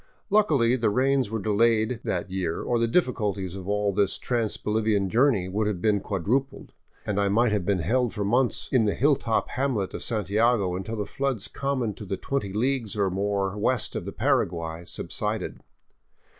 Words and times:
Luckily, 0.31 0.75
the 0.75 0.89
rains 0.89 1.29
were 1.29 1.37
delayed 1.37 1.99
that 2.03 2.31
year, 2.31 2.63
or 2.63 2.79
the 2.79 2.87
difficulties 2.87 3.55
of 3.55 3.67
all 3.69 3.93
this 3.93 4.17
trans 4.17 4.57
Bolivian 4.57 5.09
journey 5.11 5.47
would 5.47 5.67
have 5.67 5.79
been 5.79 5.99
quadrupled, 5.99 6.73
and 7.05 7.19
I 7.19 7.29
might 7.29 7.51
have 7.51 7.67
been 7.67 7.77
held 7.83 8.11
for 8.11 8.25
months 8.25 8.67
in 8.71 8.85
the 8.85 8.95
hilltop 8.95 9.49
hamlet 9.49 9.93
of 9.93 10.01
Santiago 10.01 10.75
until 10.75 10.95
the 10.95 11.05
floods 11.05 11.47
common 11.47 11.93
to 11.93 12.05
the 12.07 12.17
twenty 12.17 12.51
leagues 12.51 12.95
or 12.97 13.11
more 13.11 13.55
west 13.55 13.95
of 13.95 14.05
the 14.05 14.11
Paraguay 14.11 14.85
subsided. 14.85 15.59